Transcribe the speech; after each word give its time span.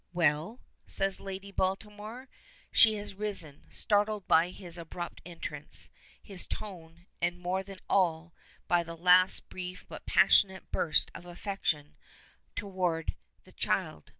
"Well?" 0.13 0.61
says 0.87 1.19
Lady 1.19 1.51
Baltimore. 1.51 2.27
She 2.71 2.95
has 2.95 3.13
risen, 3.13 3.67
startled 3.69 4.27
by 4.27 4.49
his 4.49 4.75
abrupt 4.75 5.21
entrance, 5.27 5.91
his 6.19 6.47
tone, 6.47 7.05
and 7.21 7.37
more 7.37 7.61
than 7.61 7.81
all, 7.87 8.33
by 8.67 8.81
that 8.81 8.99
last 8.99 9.47
brief 9.47 9.85
but 9.87 10.07
passionate 10.07 10.71
burst 10.71 11.11
of 11.13 11.27
affection 11.27 11.97
toward 12.55 13.13
the 13.43 13.51
child. 13.51 14.09